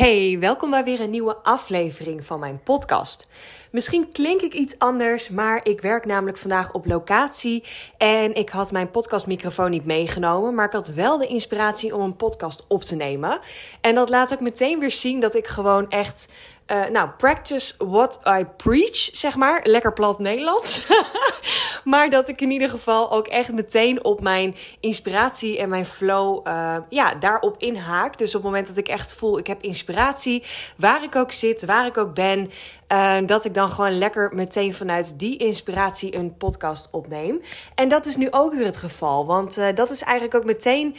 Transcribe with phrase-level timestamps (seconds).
[0.00, 3.28] Hey, welkom bij weer een nieuwe aflevering van mijn podcast.
[3.70, 7.64] Misschien klink ik iets anders, maar ik werk namelijk vandaag op locatie
[7.98, 12.16] en ik had mijn podcastmicrofoon niet meegenomen, maar ik had wel de inspiratie om een
[12.16, 13.38] podcast op te nemen.
[13.80, 16.28] En dat laat ook meteen weer zien dat ik gewoon echt
[16.70, 19.60] uh, nou, practice what I preach, zeg maar.
[19.62, 20.86] Lekker plat Nederlands.
[21.84, 26.46] maar dat ik in ieder geval ook echt meteen op mijn inspiratie en mijn flow,
[26.46, 28.18] uh, ja, daarop inhaak.
[28.18, 30.44] Dus op het moment dat ik echt voel, ik heb inspiratie,
[30.76, 32.50] waar ik ook zit, waar ik ook ben,
[32.88, 37.40] uh, dat ik dan gewoon lekker meteen vanuit die inspiratie een podcast opneem.
[37.74, 39.26] En dat is nu ook weer het geval.
[39.26, 40.96] Want dat is eigenlijk ook meteen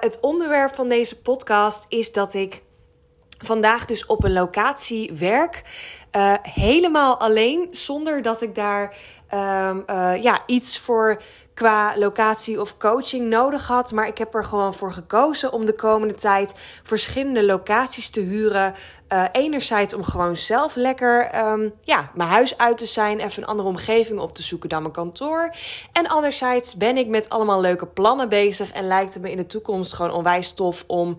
[0.00, 2.62] het onderwerp van deze podcast, is dat ik
[3.38, 5.62] vandaag dus op een locatie werk.
[6.16, 8.96] Uh, helemaal alleen, zonder dat ik daar
[9.34, 11.22] um, uh, ja, iets voor
[11.54, 13.92] qua locatie of coaching nodig had.
[13.92, 18.74] Maar ik heb er gewoon voor gekozen om de komende tijd verschillende locaties te huren.
[19.12, 23.48] Uh, enerzijds om gewoon zelf lekker um, ja, mijn huis uit te zijn, even een
[23.48, 25.54] andere omgeving op te zoeken dan mijn kantoor.
[25.92, 29.46] En anderzijds ben ik met allemaal leuke plannen bezig en lijkt het me in de
[29.46, 31.16] toekomst gewoon onwijs tof om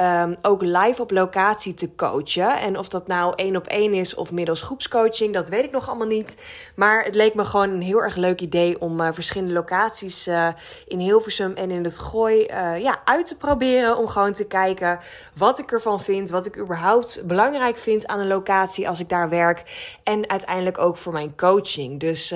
[0.00, 2.60] um, ook live op locatie te coachen.
[2.60, 5.88] En of dat nou één op één is of middels groepscoaching, dat weet ik nog
[5.88, 6.42] allemaal niet.
[6.74, 10.48] Maar het leek me gewoon een heel erg leuk idee om uh, verschillende locaties uh,
[10.86, 13.96] in Hilversum en in het Gooi uh, ja, uit te proberen.
[13.96, 14.98] Om gewoon te kijken
[15.34, 19.28] wat ik ervan vind, wat ik überhaupt belangrijk vind aan een locatie als ik daar
[19.28, 19.62] werk.
[20.02, 22.00] En uiteindelijk ook voor mijn coaching.
[22.00, 22.34] Dus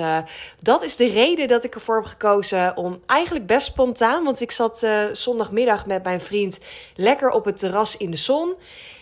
[0.59, 4.23] dat is de reden dat ik ervoor heb gekozen om eigenlijk best spontaan.
[4.23, 6.59] Want ik zat zondagmiddag met mijn vriend
[6.95, 8.53] lekker op het terras in de zon.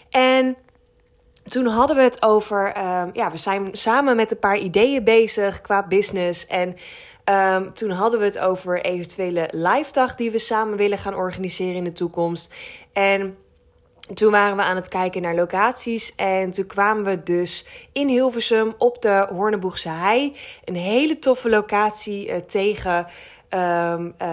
[0.09, 0.55] En
[1.44, 2.77] toen hadden we het over.
[2.77, 6.47] Um, ja, we zijn samen met een paar ideeën bezig qua business.
[6.47, 6.75] En
[7.25, 11.75] um, toen hadden we het over eventuele live dag die we samen willen gaan organiseren
[11.75, 12.53] in de toekomst.
[12.94, 13.38] En
[14.13, 18.73] toen waren we aan het kijken naar locaties en toen kwamen we dus in Hilversum
[18.78, 20.35] op de Horneboegse Hei.
[20.66, 23.05] Een hele toffe locatie uh, tegen.
[23.56, 24.28] Um, uh,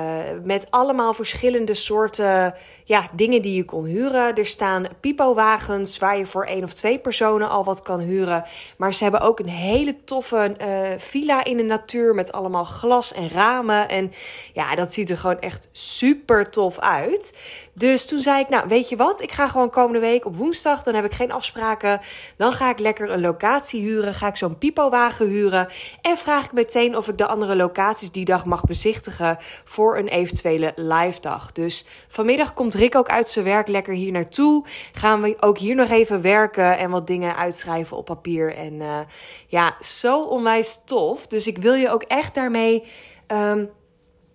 [0.45, 2.55] met allemaal verschillende soorten
[2.85, 4.35] ja, dingen die je kon huren.
[4.35, 8.45] Er staan pipowagens waar je voor één of twee personen al wat kan huren.
[8.77, 13.13] Maar ze hebben ook een hele toffe uh, villa in de natuur met allemaal glas
[13.13, 13.89] en ramen.
[13.89, 14.13] En
[14.53, 17.39] ja, dat ziet er gewoon echt super tof uit.
[17.75, 20.83] Dus toen zei ik, nou weet je wat, ik ga gewoon komende week op woensdag,
[20.83, 22.01] dan heb ik geen afspraken.
[22.37, 25.69] Dan ga ik lekker een locatie huren, ga ik zo'n pipowagen huren.
[26.03, 29.09] En vraag ik meteen of ik de andere locaties die dag mag bezichtigen
[29.65, 31.53] voor een eventuele live dag.
[31.53, 34.65] Dus vanmiddag komt Rick ook uit zijn werk lekker hier naartoe.
[34.93, 38.55] Gaan we ook hier nog even werken en wat dingen uitschrijven op papier.
[38.55, 38.99] En uh,
[39.47, 41.27] ja, zo onwijs tof.
[41.27, 42.85] Dus ik wil je ook echt daarmee.
[43.27, 43.71] Um,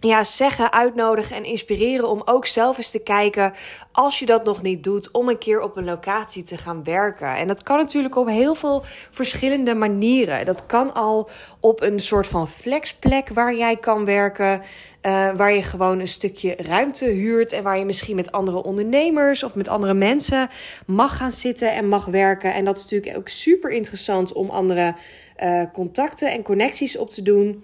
[0.06, 3.54] ja, zeggen, uitnodigen en inspireren om ook zelf eens te kijken,
[3.92, 7.36] als je dat nog niet doet, om een keer op een locatie te gaan werken.
[7.36, 10.46] En dat kan natuurlijk op heel veel verschillende manieren.
[10.46, 11.30] Dat kan al
[11.60, 14.62] op een soort van flexplek waar jij kan werken.
[15.02, 19.44] Uh, waar je gewoon een stukje ruimte huurt en waar je misschien met andere ondernemers
[19.44, 20.50] of met andere mensen
[20.86, 22.54] mag gaan zitten en mag werken.
[22.54, 24.96] En dat is natuurlijk ook super interessant om andere
[25.44, 27.64] uh, contacten en connecties op te doen.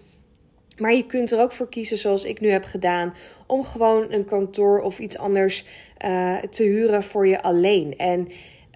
[0.82, 3.14] Maar je kunt er ook voor kiezen, zoals ik nu heb gedaan,
[3.48, 5.66] om gewoon een kantoor of iets anders
[6.06, 7.98] uh, te huren voor je alleen.
[7.98, 8.28] En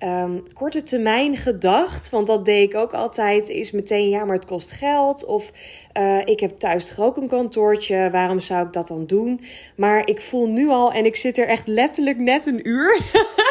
[0.03, 4.45] um, korte termijn gedacht, want dat deed ik ook altijd, is meteen ja, maar het
[4.45, 5.25] kost geld.
[5.25, 5.51] Of
[5.97, 9.41] uh, ik heb thuis toch ook een kantoortje, waarom zou ik dat dan doen?
[9.75, 13.01] Maar ik voel nu al, en ik zit er echt letterlijk net een uur.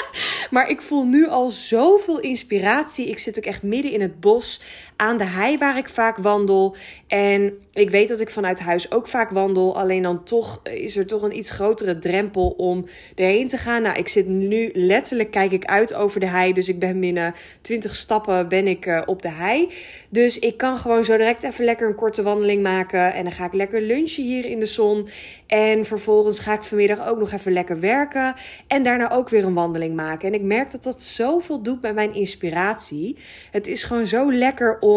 [0.51, 3.09] maar ik voel nu al zoveel inspiratie.
[3.09, 4.61] Ik zit ook echt midden in het bos
[4.97, 6.77] aan de hei waar ik vaak wandel.
[7.07, 9.79] En ik weet dat ik vanuit huis ook vaak wandel.
[9.79, 12.85] Alleen dan toch is er toch een iets grotere drempel om
[13.15, 13.83] erheen te gaan.
[13.83, 16.53] Nou, ik zit nu letterlijk, kijk ik uit over de hei.
[16.53, 19.73] Dus ik ben binnen 20 stappen ben ik uh, op de hei.
[20.09, 23.15] Dus ik kan gewoon zo direct even lekker een korte wandeling maken.
[23.15, 25.09] En dan ga ik lekker lunchen hier in de zon.
[25.47, 28.35] En vervolgens ga ik vanmiddag ook nog even lekker werken.
[28.67, 30.29] En daarna ook weer een wandeling maken.
[30.29, 33.17] En ik merk dat dat zoveel doet met mijn inspiratie.
[33.51, 34.94] Het is gewoon zo lekker om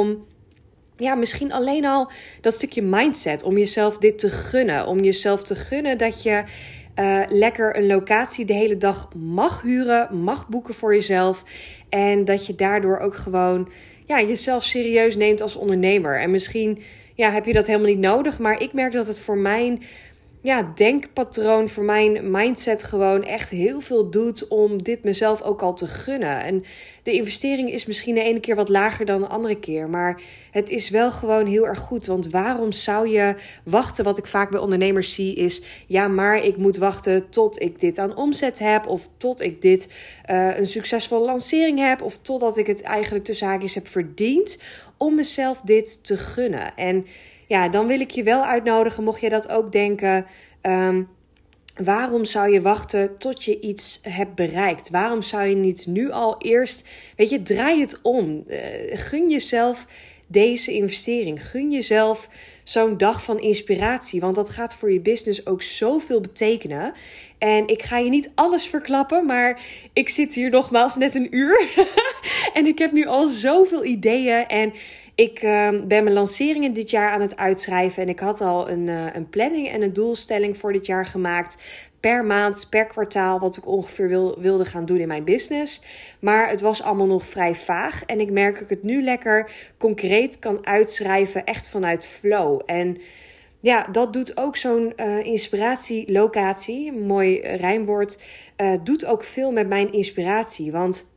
[0.97, 2.11] ja, misschien alleen al
[2.41, 3.43] dat stukje mindset.
[3.43, 4.87] Om jezelf dit te gunnen.
[4.87, 6.43] Om jezelf te gunnen dat je
[6.95, 11.43] uh, lekker een locatie de hele dag mag huren, mag boeken voor jezelf.
[11.89, 13.69] En dat je daardoor ook gewoon
[14.05, 16.19] ja, jezelf serieus neemt als ondernemer.
[16.19, 16.79] En misschien
[17.13, 18.39] ja, heb je dat helemaal niet nodig.
[18.39, 19.81] Maar ik merk dat het voor mijn
[20.47, 25.73] ja, denkpatroon voor mijn mindset gewoon echt heel veel doet om dit mezelf ook al
[25.73, 26.43] te gunnen.
[26.43, 26.63] En
[27.03, 30.21] de investering is misschien de ene keer wat lager dan de andere keer, maar
[30.51, 32.05] het is wel gewoon heel erg goed.
[32.05, 34.03] Want waarom zou je wachten?
[34.03, 37.99] Wat ik vaak bij ondernemers zie is, ja, maar ik moet wachten tot ik dit
[37.99, 39.93] aan omzet heb, of tot ik dit
[40.29, 44.59] uh, een succesvolle lancering heb, of totdat ik het eigenlijk tussen haakjes heb verdiend
[44.97, 46.75] om mezelf dit te gunnen.
[46.75, 47.05] En
[47.47, 50.25] ja, dan wil ik je wel uitnodigen, mocht je dat ook denken.
[50.61, 51.03] Ehm,
[51.75, 54.89] waarom zou je wachten tot je iets hebt bereikt?
[54.89, 58.43] Waarom zou je niet nu al eerst, weet je, draai het om.
[58.47, 58.57] Uh,
[58.91, 59.85] gun jezelf
[60.27, 61.45] deze investering.
[61.45, 62.29] Gun jezelf
[62.63, 66.93] zo'n dag van inspiratie, want dat gaat voor je business ook zoveel betekenen.
[67.37, 69.61] En ik ga je niet alles verklappen, maar
[69.93, 71.69] ik zit hier nogmaals net een uur.
[72.53, 74.73] en ik heb nu al zoveel ideeën en
[75.17, 78.03] ik uh, ben mijn lanceringen dit jaar aan het uitschrijven.
[78.03, 81.57] En ik had al een, uh, een planning en een doelstelling voor dit jaar gemaakt.
[81.99, 85.81] Per maand, per kwartaal, wat ik ongeveer wil, wilde gaan doen in mijn business.
[86.19, 88.03] Maar het was allemaal nog vrij vaag.
[88.05, 92.61] En ik merk dat ik het nu lekker concreet kan uitschrijven, echt vanuit flow.
[92.65, 92.97] En
[93.59, 98.19] ja, dat doet ook zo'n uh, inspiratielocatie, mooi rijmwoord,
[98.57, 100.71] uh, doet ook veel met mijn inspiratie.
[100.71, 101.16] Want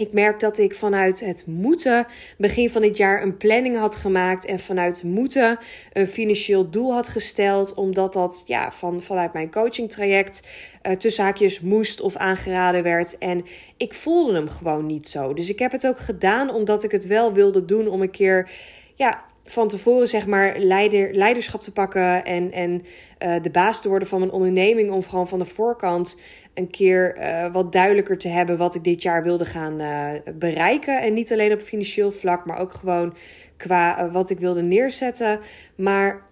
[0.00, 2.06] ik merk dat ik vanuit het moeten
[2.38, 5.58] begin van dit jaar een planning had gemaakt en vanuit moeten
[5.92, 10.46] een financieel doel had gesteld, omdat dat ja, van, vanuit mijn coaching traject
[10.82, 13.18] uh, tussen haakjes moest of aangeraden werd.
[13.18, 13.44] En
[13.76, 15.34] ik voelde hem gewoon niet zo.
[15.34, 18.50] Dus ik heb het ook gedaan omdat ik het wel wilde doen om een keer
[18.94, 22.82] ja, van tevoren zeg maar leider, leiderschap te pakken en, en
[23.18, 24.90] uh, de baas te worden van mijn onderneming.
[24.90, 26.20] Om gewoon van de voorkant
[26.54, 31.02] een keer uh, wat duidelijker te hebben wat ik dit jaar wilde gaan uh, bereiken.
[31.02, 33.14] En niet alleen op financieel vlak, maar ook gewoon
[33.56, 35.40] qua wat ik wilde neerzetten.
[35.74, 36.28] Maar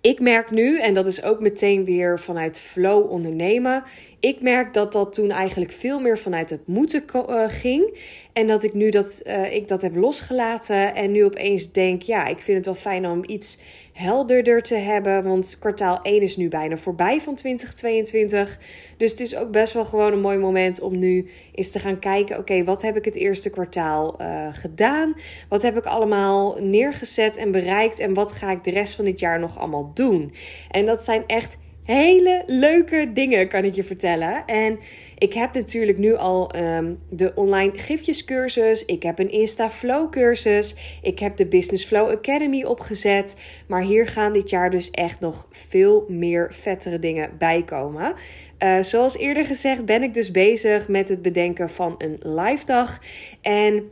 [0.00, 3.82] ik merk nu, en dat is ook meteen weer vanuit flow ondernemen.
[4.20, 7.98] Ik merk dat dat toen eigenlijk veel meer vanuit het moeten uh, ging.
[8.32, 10.94] En dat ik nu dat, uh, ik dat heb losgelaten.
[10.94, 13.58] En nu opeens denk, ja, ik vind het wel fijn om iets
[13.92, 15.24] helderder te hebben.
[15.24, 18.58] Want kwartaal 1 is nu bijna voorbij van 2022.
[18.96, 21.98] Dus het is ook best wel gewoon een mooi moment om nu eens te gaan
[21.98, 25.14] kijken: oké, wat heb ik het eerste kwartaal uh, gedaan?
[25.48, 27.98] Wat heb ik allemaal neergezet en bereikt?
[28.00, 30.32] En wat ga ik de rest van dit jaar nog allemaal doen?
[30.70, 34.42] En dat zijn echt hele leuke dingen, kan ik je vertellen.
[34.46, 34.78] En
[35.18, 38.84] ik heb natuurlijk nu al um, de online giftjescursus.
[38.84, 40.98] Ik heb een Insta Flow cursus.
[41.02, 43.36] Ik heb de Business Flow Academy opgezet.
[43.66, 48.14] Maar hier gaan dit jaar dus echt nog veel meer vettere dingen bij komen.
[48.58, 52.98] Uh, zoals eerder gezegd ben ik dus bezig met het bedenken van een live dag.
[53.40, 53.90] En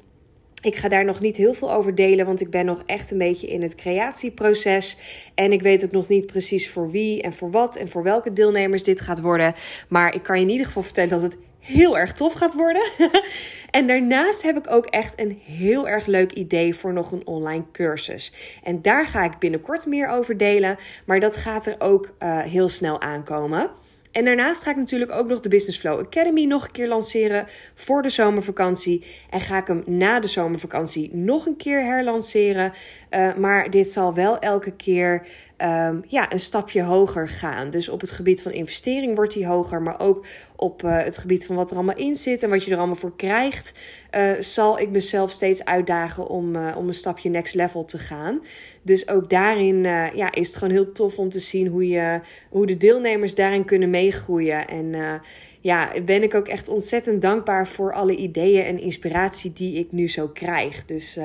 [0.62, 3.18] ik ga daar nog niet heel veel over delen, want ik ben nog echt een
[3.18, 4.98] beetje in het creatieproces.
[5.34, 8.32] En ik weet ook nog niet precies voor wie en voor wat en voor welke
[8.32, 9.54] deelnemers dit gaat worden.
[9.88, 12.82] Maar ik kan je in ieder geval vertellen dat het heel erg tof gaat worden.
[13.70, 17.64] en daarnaast heb ik ook echt een heel erg leuk idee voor nog een online
[17.72, 18.32] cursus.
[18.62, 20.76] En daar ga ik binnenkort meer over delen,
[21.06, 23.70] maar dat gaat er ook uh, heel snel aankomen.
[24.18, 27.46] En daarnaast ga ik natuurlijk ook nog de Business Flow Academy nog een keer lanceren
[27.74, 29.04] voor de zomervakantie.
[29.30, 32.72] En ga ik hem na de zomervakantie nog een keer herlanceren.
[33.10, 35.26] Uh, maar dit zal wel elke keer
[35.62, 37.70] um, ja, een stapje hoger gaan.
[37.70, 39.82] Dus op het gebied van investering wordt die hoger.
[39.82, 40.26] Maar ook
[40.56, 42.96] op uh, het gebied van wat er allemaal in zit en wat je er allemaal
[42.96, 43.72] voor krijgt.
[44.16, 48.40] Uh, zal ik mezelf steeds uitdagen om, om een stapje next level te gaan.
[48.82, 49.82] Dus ook daarin
[50.14, 52.20] ja, is het gewoon heel tof om te zien hoe, je,
[52.50, 54.68] hoe de deelnemers daarin kunnen meegroeien.
[54.68, 55.20] En
[55.60, 60.08] ja, ben ik ook echt ontzettend dankbaar voor alle ideeën en inspiratie die ik nu
[60.08, 60.84] zo krijg.
[60.84, 61.18] Dus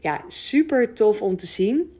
[0.00, 1.90] ja, super tof om te zien.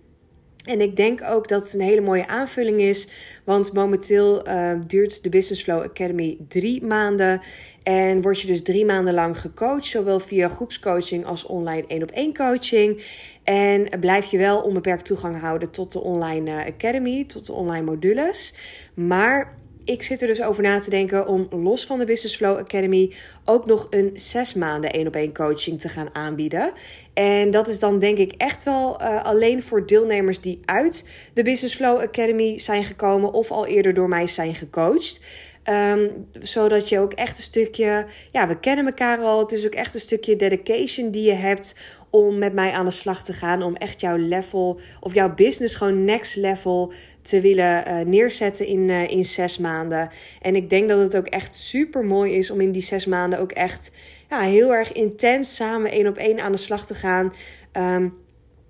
[0.63, 3.09] En ik denk ook dat het een hele mooie aanvulling is.
[3.45, 7.41] Want momenteel uh, duurt de Business Flow Academy drie maanden.
[7.83, 9.87] En word je dus drie maanden lang gecoacht.
[9.87, 13.03] Zowel via groepscoaching als online één op één coaching.
[13.45, 17.85] En blijf je wel onbeperkt toegang houden tot de online uh, academy, tot de online
[17.85, 18.55] modules.
[18.95, 22.59] Maar ik zit er dus over na te denken om los van de Business Flow
[22.59, 23.13] Academy
[23.45, 26.73] ook nog een zes maanden één op één coaching te gaan aanbieden.
[27.15, 31.43] En dat is dan denk ik echt wel uh, alleen voor deelnemers die uit de
[31.43, 35.21] Business Flow Academy zijn gekomen of al eerder door mij zijn gecoacht.
[35.69, 39.39] Um, zodat je ook echt een stukje, ja, we kennen elkaar al.
[39.39, 41.77] Het is ook echt een stukje dedication die je hebt
[42.13, 43.63] om met mij aan de slag te gaan.
[43.63, 46.93] Om echt jouw level of jouw business gewoon next level
[47.23, 50.11] te willen uh, neerzetten in, uh, in zes maanden.
[50.41, 53.39] En ik denk dat het ook echt super mooi is om in die zes maanden
[53.39, 53.95] ook echt
[54.29, 57.33] ja, heel erg intens samen één op één aan de slag te gaan.
[57.73, 58.21] Um,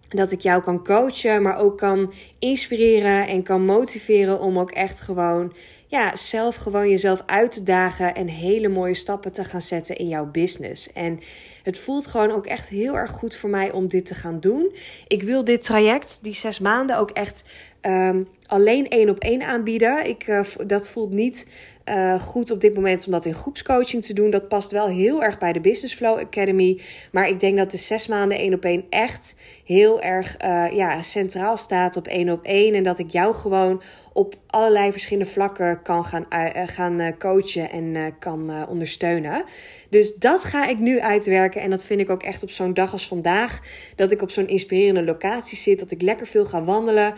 [0.09, 5.01] dat ik jou kan coachen, maar ook kan inspireren en kan motiveren om ook echt
[5.01, 5.53] gewoon,
[5.93, 10.09] ja, zelf gewoon jezelf uit te dagen en hele mooie stappen te gaan zetten in
[10.09, 10.93] jouw business.
[10.93, 11.21] En
[11.63, 14.75] het voelt gewoon ook echt heel erg goed voor mij om dit te gaan doen.
[15.07, 17.49] Ik wil dit traject, die zes maanden, ook echt
[17.83, 20.07] um, alleen één op één aanbieden.
[20.07, 21.49] Ik, uh, dat voelt niet
[21.89, 24.31] uh, goed op dit moment om dat in groepscoaching te doen.
[24.31, 26.81] Dat past wel heel erg bij de Business Flow Academy.
[27.13, 31.03] Maar ik denk dat de zes maanden één op één echt heel erg uh, ja,
[31.03, 32.75] centraal staat op één op één.
[32.75, 38.15] En dat ik jou gewoon op allerlei verschillende vlakken kan gaan, uh, gaan coachen en
[38.19, 39.45] kan ondersteunen.
[39.89, 41.61] Dus dat ga ik nu uitwerken.
[41.61, 43.61] En dat vind ik ook echt op zo'n dag als vandaag.
[43.97, 45.79] Dat ik op zo'n inspirerende locatie zit.
[45.79, 47.15] Dat ik lekker veel ga wandelen.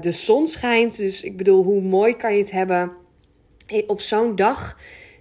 [0.00, 0.96] de zon schijnt.
[0.96, 2.99] Dus ik bedoel, hoe mooi kan je het hebben?
[3.86, 4.76] Op zo'n dag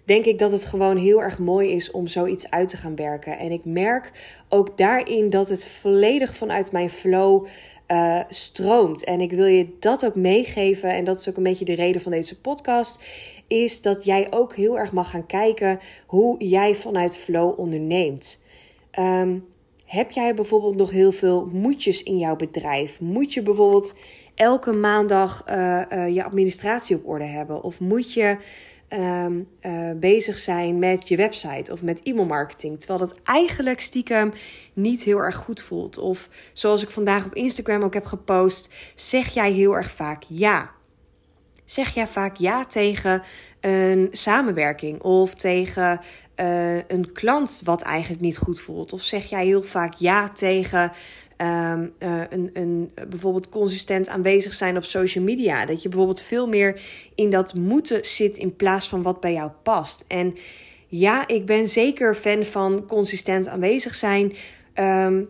[0.10, 3.38] denk ik dat het gewoon heel erg mooi is om zoiets uit te gaan werken.
[3.38, 4.12] En ik merk
[4.50, 7.46] ook daarin dat het volledig vanuit mijn flow
[7.88, 9.04] uh, stroomt.
[9.04, 10.90] En ik wil je dat ook meegeven.
[10.90, 13.04] En dat is ook een beetje de reden van deze podcast.
[13.48, 18.42] Is dat jij ook heel erg mag gaan kijken hoe jij vanuit flow onderneemt.
[19.00, 19.48] Um,
[19.90, 23.00] heb jij bijvoorbeeld nog heel veel moedjes in jouw bedrijf?
[23.00, 23.98] Moet je bijvoorbeeld
[24.36, 27.64] elke maandag uh, uh, je administratie op orde hebben?
[27.64, 28.38] Of moet je
[28.90, 32.80] um, uh, bezig zijn met je website of met e-mailmarketing?
[32.80, 34.34] Terwijl dat eigenlijk stiekem
[34.74, 35.98] niet heel erg goed voelt.
[35.98, 40.72] Of zoals ik vandaag op Instagram ook heb gepost, zeg jij heel erg vaak ja.
[41.70, 43.22] Zeg jij vaak ja tegen
[43.60, 46.00] een samenwerking of tegen
[46.36, 48.94] uh, een klant wat eigenlijk niet goed voelt?
[48.94, 50.92] Of zeg jij heel vaak ja tegen
[51.38, 55.66] um, uh, een, een, bijvoorbeeld consistent aanwezig zijn op social media.
[55.66, 56.82] Dat je bijvoorbeeld veel meer
[57.16, 60.06] in dat moeten zit in plaats van wat bij jou past.
[60.08, 60.38] En
[60.88, 64.34] ja, ik ben zeker fan van consistent aanwezig zijn.
[64.76, 65.30] Um,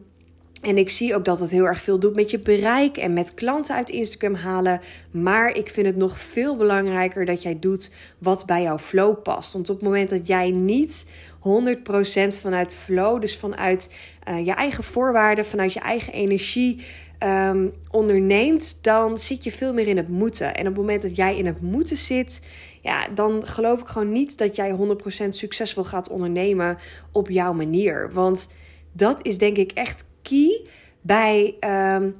[0.61, 3.33] en ik zie ook dat het heel erg veel doet met je bereik en met
[3.33, 4.81] klanten uit Instagram halen.
[5.11, 9.53] Maar ik vind het nog veel belangrijker dat jij doet wat bij jouw flow past.
[9.53, 13.93] Want op het moment dat jij niet 100% vanuit flow, dus vanuit
[14.29, 16.81] uh, je eigen voorwaarden, vanuit je eigen energie
[17.23, 20.55] um, onderneemt, dan zit je veel meer in het moeten.
[20.55, 22.41] En op het moment dat jij in het moeten zit,
[22.81, 24.77] ja, dan geloof ik gewoon niet dat jij
[25.25, 26.77] 100% succesvol gaat ondernemen
[27.11, 28.11] op jouw manier.
[28.13, 28.49] Want
[28.91, 30.61] dat is denk ik echt key
[31.01, 31.55] bij
[31.95, 32.15] um,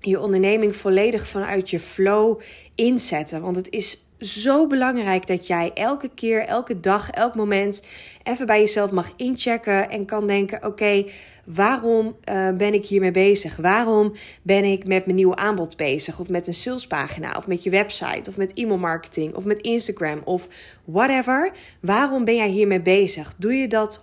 [0.00, 2.40] je onderneming volledig vanuit je flow
[2.74, 3.42] inzetten.
[3.42, 7.86] Want het is zo belangrijk dat jij elke keer, elke dag, elk moment
[8.22, 11.04] even bij jezelf mag inchecken en kan denken: oké,
[11.44, 13.56] waarom uh, ben ik hiermee bezig?
[13.56, 16.18] Waarom ben ik met mijn nieuwe aanbod bezig?
[16.18, 20.48] Of met een salespagina, of met je website, of met e-mailmarketing, of met Instagram, of
[20.84, 21.52] whatever.
[21.80, 23.34] Waarom ben jij hiermee bezig?
[23.36, 24.02] Doe je dat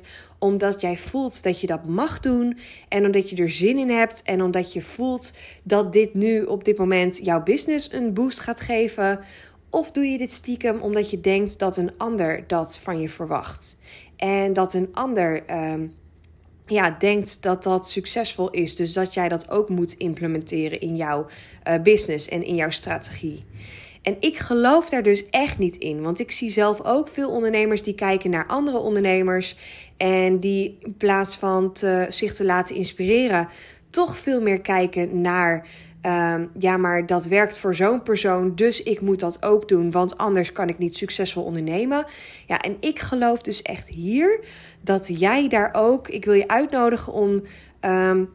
[0.00, 0.04] 100%
[0.38, 4.22] omdat jij voelt dat je dat mag doen en omdat je er zin in hebt
[4.22, 8.60] en omdat je voelt dat dit nu op dit moment jouw business een boost gaat
[8.60, 9.20] geven?
[9.70, 13.78] Of doe je dit stiekem omdat je denkt dat een ander dat van je verwacht?
[14.16, 15.94] En dat een ander um,
[16.66, 18.76] ja, denkt dat dat succesvol is.
[18.76, 21.26] Dus dat jij dat ook moet implementeren in jouw
[21.68, 23.44] uh, business en in jouw strategie.
[24.02, 26.02] En ik geloof daar dus echt niet in.
[26.02, 29.56] Want ik zie zelf ook veel ondernemers die kijken naar andere ondernemers.
[29.98, 31.76] En die in plaats van
[32.08, 33.48] zich te laten inspireren,
[33.90, 35.66] toch veel meer kijken naar.
[36.06, 40.18] Uh, ja, maar dat werkt voor zo'n persoon, dus ik moet dat ook doen, want
[40.18, 42.04] anders kan ik niet succesvol ondernemen.
[42.46, 44.40] Ja, en ik geloof dus echt hier
[44.80, 47.42] dat jij daar ook, ik wil je uitnodigen om
[47.80, 48.28] um,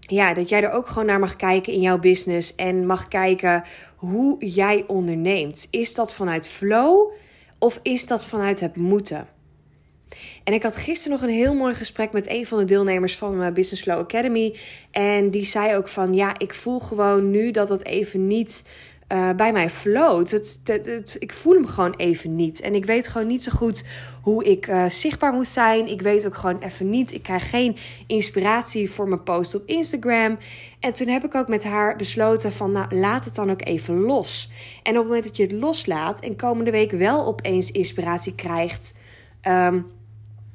[0.00, 3.62] ja, dat jij er ook gewoon naar mag kijken in jouw business en mag kijken
[3.96, 5.68] hoe jij onderneemt.
[5.70, 7.12] Is dat vanuit flow
[7.58, 9.28] of is dat vanuit het moeten?
[10.44, 13.36] En ik had gisteren nog een heel mooi gesprek met een van de deelnemers van
[13.36, 14.56] mijn Business Flow Academy.
[14.90, 18.64] En die zei ook van ja, ik voel gewoon nu dat het even niet
[19.08, 20.30] uh, bij mij floot.
[20.30, 22.60] Het, het, ik voel hem gewoon even niet.
[22.60, 23.84] En ik weet gewoon niet zo goed
[24.22, 25.86] hoe ik uh, zichtbaar moet zijn.
[25.86, 27.12] Ik weet ook gewoon even niet.
[27.12, 30.38] Ik krijg geen inspiratie voor mijn post op Instagram.
[30.80, 34.00] En toen heb ik ook met haar besloten van nou laat het dan ook even
[34.00, 34.50] los.
[34.82, 38.98] En op het moment dat je het loslaat en komende week wel opeens inspiratie krijgt.
[39.48, 39.86] Um,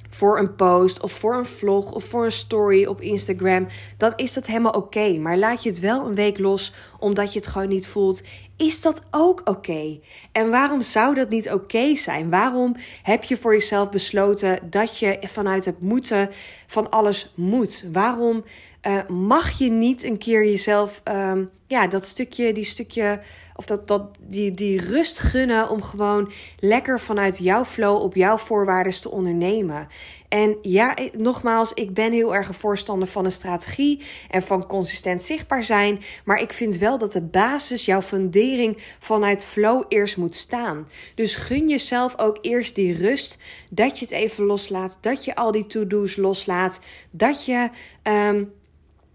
[0.09, 4.33] voor een post of voor een vlog of voor een story op Instagram, dan is
[4.33, 5.17] dat helemaal oké.
[5.17, 8.23] Maar laat je het wel een week los omdat je het gewoon niet voelt,
[8.59, 9.99] is dat ook oké?
[10.31, 12.29] En waarom zou dat niet oké zijn?
[12.29, 16.29] Waarom heb je voor jezelf besloten dat je vanuit het moeten
[16.67, 17.85] van alles moet?
[17.91, 18.43] Waarom
[18.87, 23.19] uh, mag je niet een keer jezelf, um, ja, dat stukje, die stukje,
[23.55, 28.37] of dat, dat, die, die rust gunnen om gewoon lekker vanuit jouw flow op jouw
[28.37, 29.87] voorwaarden te ondernemen.
[30.29, 35.21] En ja, nogmaals, ik ben heel erg een voorstander van een strategie en van consistent
[35.21, 36.01] zichtbaar zijn.
[36.25, 40.87] Maar ik vind wel dat de basis, jouw fundering vanuit flow eerst moet staan.
[41.15, 43.37] Dus gun jezelf ook eerst die rust.
[43.69, 44.97] Dat je het even loslaat.
[45.01, 46.81] Dat je al die to-do's loslaat.
[47.11, 47.69] Dat je.
[48.03, 48.57] Um,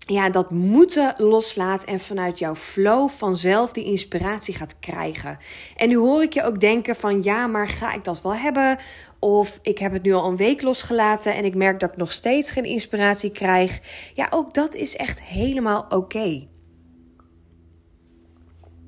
[0.06, 5.38] ja, dat moeten loslaat en vanuit jouw flow vanzelf die inspiratie gaat krijgen.
[5.76, 8.78] En nu hoor ik je ook denken van ja, maar ga ik dat wel hebben?
[9.18, 12.12] Of ik heb het nu al een week losgelaten en ik merk dat ik nog
[12.12, 13.80] steeds geen inspiratie krijg.
[14.14, 16.46] Ja, ook dat is echt helemaal oké.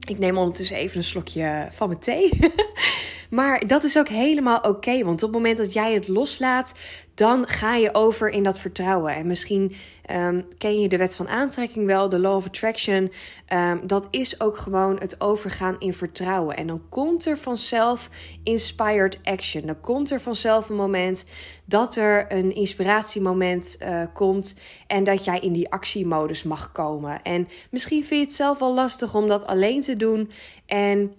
[0.09, 2.31] Ik neem ondertussen even een slokje van mijn thee.
[3.37, 5.05] Maar dat is ook helemaal oké.
[5.05, 6.75] want op het moment dat jij het loslaat,
[7.15, 9.15] dan ga je over in dat vertrouwen.
[9.15, 9.75] En misschien
[10.11, 13.13] um, ken je de wet van aantrekking wel, de law of attraction.
[13.53, 16.57] Um, dat is ook gewoon het overgaan in vertrouwen.
[16.57, 18.11] En dan komt er vanzelf
[18.43, 19.67] inspired action.
[19.67, 21.25] Dan komt er vanzelf een moment
[21.65, 27.23] dat er een inspiratiemoment uh, komt en dat jij in die actiemodus mag komen.
[27.23, 30.31] En misschien vind je het zelf wel lastig om dat alleen te doen.
[30.67, 31.15] En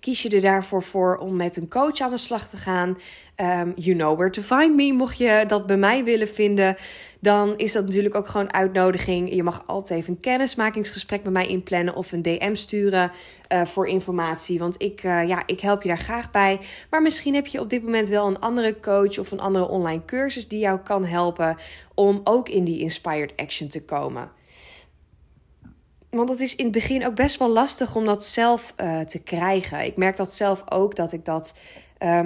[0.00, 2.98] kies je er daarvoor voor om met een coach aan de slag te gaan.
[3.36, 4.92] Um, you know where to find me.
[4.92, 6.76] Mocht je dat bij mij willen vinden,
[7.20, 9.34] dan is dat natuurlijk ook gewoon uitnodiging.
[9.34, 13.10] Je mag altijd even een kennismakingsgesprek met mij inplannen of een DM sturen
[13.52, 14.58] uh, voor informatie.
[14.58, 16.60] Want ik, uh, ja, ik help je daar graag bij.
[16.90, 20.04] Maar misschien heb je op dit moment wel een andere coach of een andere online
[20.04, 21.56] cursus die jou kan helpen
[21.94, 24.30] om ook in die inspired action te komen.
[26.10, 29.22] Want het is in het begin ook best wel lastig om dat zelf uh, te
[29.22, 29.84] krijgen.
[29.84, 31.58] Ik merk dat zelf ook dat ik dat
[32.02, 32.20] uh,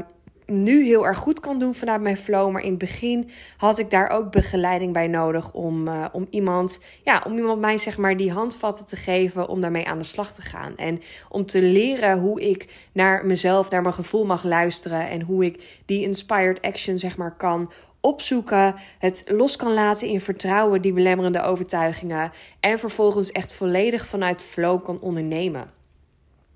[0.47, 2.51] nu heel erg goed kan doen vanuit mijn flow.
[2.51, 6.81] Maar in het begin had ik daar ook begeleiding bij nodig om, uh, om iemand,
[7.03, 10.33] ja, om iemand mij zeg maar die handvatten te geven om daarmee aan de slag
[10.33, 10.77] te gaan.
[10.77, 15.09] En om te leren hoe ik naar mezelf, naar mijn gevoel mag luisteren.
[15.09, 17.71] En hoe ik die inspired action zeg maar kan
[18.05, 22.33] opzoeken, het los kan laten in vertrouwen, die belemmerende overtuigingen.
[22.61, 25.71] En vervolgens echt volledig vanuit flow kan ondernemen.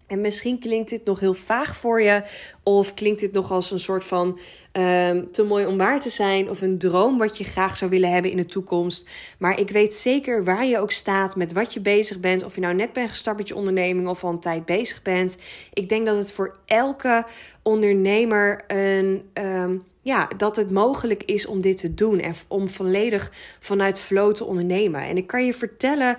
[0.07, 2.23] En misschien klinkt dit nog heel vaag voor je,
[2.63, 4.39] of klinkt dit nog als een soort van
[4.73, 8.13] um, te mooi om waar te zijn, of een droom wat je graag zou willen
[8.13, 9.09] hebben in de toekomst.
[9.39, 12.61] Maar ik weet zeker waar je ook staat, met wat je bezig bent, of je
[12.61, 15.37] nou net bent gestart met je onderneming of al een tijd bezig bent.
[15.73, 17.25] Ik denk dat het voor elke
[17.63, 19.31] ondernemer een.
[19.35, 24.35] Um, ja, dat het mogelijk is om dit te doen en om volledig vanuit flow
[24.35, 25.01] te ondernemen.
[25.03, 26.17] En ik kan je vertellen,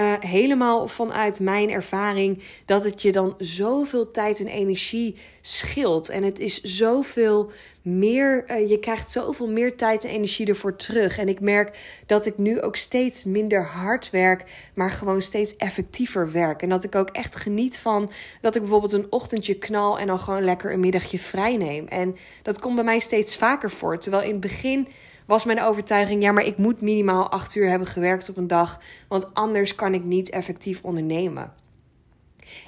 [0.00, 6.08] uh, helemaal vanuit mijn ervaring, dat het je dan zoveel tijd en energie scheelt.
[6.08, 7.50] En het is zoveel
[7.82, 11.18] meer, uh, je krijgt zoveel meer tijd en energie ervoor terug.
[11.18, 16.32] En ik merk dat ik nu ook steeds minder hard werk, maar gewoon steeds effectiever
[16.32, 16.62] werk.
[16.62, 18.10] En dat ik ook echt geniet van
[18.40, 21.86] dat ik bijvoorbeeld een ochtendje knal en dan gewoon lekker een middagje vrij neem.
[21.86, 23.98] En dat komt bij mij steeds vaker voor.
[23.98, 24.88] Terwijl in het begin
[25.30, 28.80] was mijn overtuiging: ja, maar ik moet minimaal acht uur hebben gewerkt op een dag,
[29.08, 31.52] want anders kan ik niet effectief ondernemen.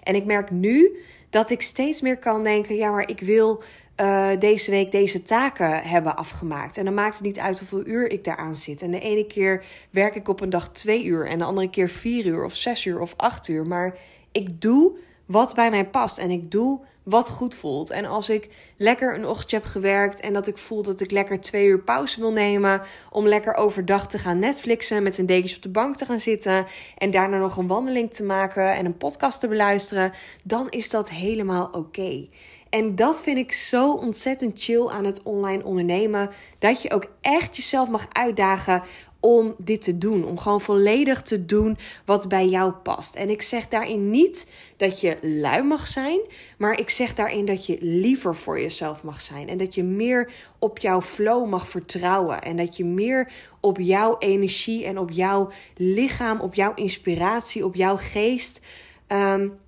[0.02, 0.98] En ik merk nu
[1.30, 3.62] dat ik steeds meer kan denken: ja, maar ik wil
[3.96, 6.76] uh, deze week deze taken hebben afgemaakt.
[6.76, 8.82] En dan maakt het niet uit hoeveel uur ik daaraan zit.
[8.82, 11.88] En de ene keer werk ik op een dag twee uur en de andere keer
[11.88, 13.66] vier uur of zes uur of acht uur.
[13.66, 13.98] Maar
[14.32, 14.98] ik doe
[15.32, 17.90] wat bij mij past en ik doe wat goed voelt.
[17.90, 21.40] En als ik lekker een ochtendje heb gewerkt en dat ik voel dat ik lekker
[21.40, 25.62] twee uur pauze wil nemen om lekker overdag te gaan Netflixen, met een dekentje op
[25.62, 26.66] de bank te gaan zitten
[26.98, 31.08] en daarna nog een wandeling te maken en een podcast te beluisteren, dan is dat
[31.08, 32.28] helemaal oké.
[32.70, 36.30] En dat vind ik zo ontzettend chill aan het online ondernemen.
[36.58, 38.82] Dat je ook echt jezelf mag uitdagen
[39.22, 40.24] om dit te doen.
[40.24, 43.14] Om gewoon volledig te doen wat bij jou past.
[43.14, 46.20] En ik zeg daarin niet dat je lui mag zijn,
[46.58, 49.48] maar ik zeg daarin dat je liever voor jezelf mag zijn.
[49.48, 52.42] En dat je meer op jouw flow mag vertrouwen.
[52.42, 57.74] En dat je meer op jouw energie en op jouw lichaam, op jouw inspiratie, op
[57.74, 58.60] jouw geest.
[59.08, 59.60] Um,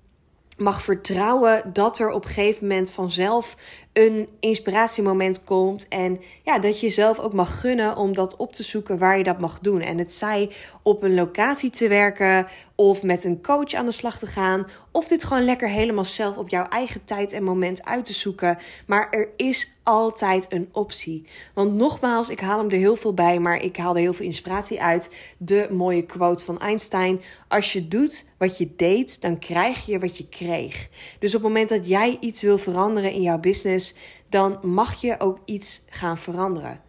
[0.57, 3.55] mag vertrouwen dat er op een gegeven moment vanzelf
[3.95, 5.87] een inspiratiemoment komt.
[5.87, 9.23] En ja, dat je zelf ook mag gunnen om dat op te zoeken waar je
[9.23, 9.81] dat mag doen.
[9.81, 14.19] En het zij op een locatie te werken of met een coach aan de slag
[14.19, 14.67] te gaan.
[14.91, 18.57] Of dit gewoon lekker helemaal zelf op jouw eigen tijd en moment uit te zoeken.
[18.85, 21.25] Maar er is altijd een optie.
[21.53, 24.25] Want nogmaals, ik haal hem er heel veel bij, maar ik haal er heel veel
[24.25, 25.15] inspiratie uit.
[25.37, 30.17] De mooie quote van Einstein: Als je doet wat je deed, dan krijg je wat
[30.17, 30.89] je kreeg.
[31.19, 33.84] Dus op het moment dat jij iets wil veranderen in jouw business,
[34.29, 36.83] dan mag je ook iets gaan veranderen.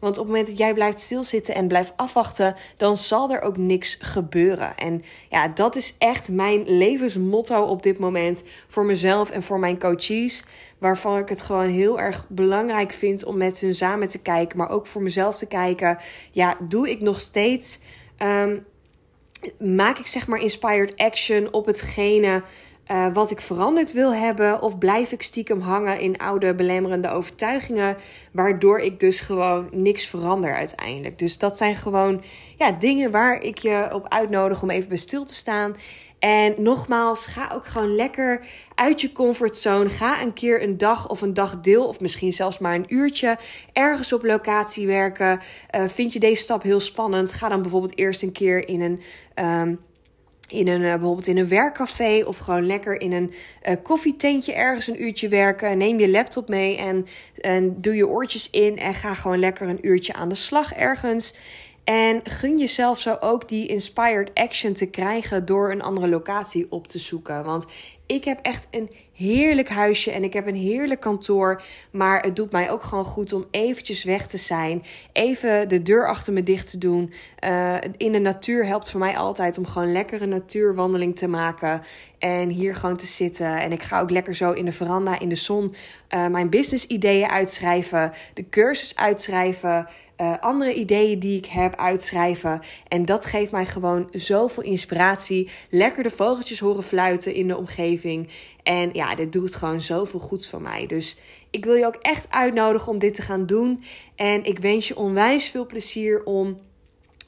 [0.00, 3.56] Want op het moment dat jij blijft stilzitten en blijft afwachten, dan zal er ook
[3.56, 4.76] niks gebeuren.
[4.76, 9.78] En ja, dat is echt mijn levensmotto op dit moment voor mezelf en voor mijn
[9.78, 10.44] coaches.
[10.78, 14.70] Waarvan ik het gewoon heel erg belangrijk vind om met hun samen te kijken, maar
[14.70, 15.98] ook voor mezelf te kijken.
[16.30, 17.78] Ja, doe ik nog steeds.
[18.16, 18.58] Ehm,
[19.58, 22.42] maak ik zeg maar inspired action op hetgene
[22.90, 24.62] uh, wat ik veranderd wil hebben?
[24.62, 27.96] Of blijf ik stiekem hangen in oude belemmerende overtuigingen,
[28.32, 31.18] waardoor ik dus gewoon niks verander uiteindelijk?
[31.18, 32.22] Dus dat zijn gewoon
[32.56, 35.76] ja, dingen waar ik je op uitnodig om even bij stil te staan.
[36.18, 39.88] En nogmaals, ga ook gewoon lekker uit je comfortzone.
[39.88, 43.38] Ga een keer een dag of een dagdeel, of misschien zelfs maar een uurtje,
[43.72, 45.40] ergens op locatie werken.
[45.76, 47.32] Uh, vind je deze stap heel spannend?
[47.32, 49.00] Ga dan bijvoorbeeld eerst een keer in een.
[49.44, 49.80] Um,
[50.50, 53.32] in een, uh, bijvoorbeeld in een werkcafé of gewoon lekker in een
[53.68, 55.78] uh, koffietentje ergens een uurtje werken.
[55.78, 57.06] Neem je laptop mee en,
[57.40, 61.34] en doe je oortjes in en ga gewoon lekker een uurtje aan de slag ergens.
[61.84, 66.86] En gun jezelf zo ook die inspired action te krijgen door een andere locatie op
[66.86, 67.44] te zoeken.
[67.44, 67.66] Want
[68.06, 71.62] ik heb echt een heerlijk huisje en ik heb een heerlijk kantoor.
[71.90, 74.82] Maar het doet mij ook gewoon goed om eventjes weg te zijn.
[75.12, 77.12] Even de deur achter me dicht te doen.
[77.44, 81.82] Uh, in de natuur helpt voor mij altijd om gewoon lekker een natuurwandeling te maken.
[82.18, 83.60] En hier gewoon te zitten.
[83.60, 85.74] En ik ga ook lekker zo in de veranda in de zon
[86.14, 88.12] uh, mijn business ideeën uitschrijven.
[88.34, 89.88] De cursus uitschrijven.
[90.20, 92.60] Uh, andere ideeën die ik heb uitschrijven.
[92.88, 95.50] En dat geeft mij gewoon zoveel inspiratie.
[95.70, 98.28] Lekker de vogeltjes horen fluiten in de omgeving.
[98.62, 100.86] En ja, dit doet gewoon zoveel goeds voor mij.
[100.86, 101.18] Dus
[101.50, 103.82] ik wil je ook echt uitnodigen om dit te gaan doen.
[104.16, 106.58] En ik wens je onwijs veel plezier om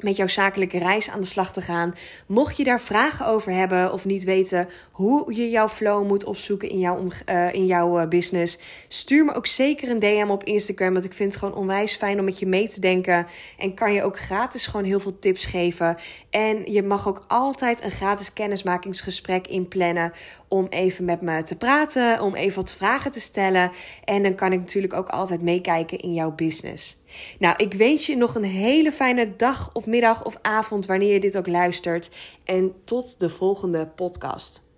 [0.03, 1.95] met jouw zakelijke reis aan de slag te gaan.
[2.27, 6.69] Mocht je daar vragen over hebben of niet weten hoe je jouw flow moet opzoeken
[6.69, 10.93] in jouw, uh, in jouw uh, business, stuur me ook zeker een DM op Instagram.
[10.93, 13.27] Want ik vind het gewoon onwijs fijn om met je mee te denken.
[13.59, 15.97] En kan je ook gratis gewoon heel veel tips geven.
[16.31, 20.13] En je mag ook altijd een gratis kennismakingsgesprek inplannen
[20.49, 23.71] om even met me te praten, om even wat vragen te stellen.
[24.05, 27.02] En dan kan ik natuurlijk ook altijd meekijken in jouw business.
[27.39, 31.21] Nou, ik wens je nog een hele fijne dag of middag of avond wanneer je
[31.21, 32.11] dit ook luistert.
[32.45, 34.71] En tot de volgende podcast.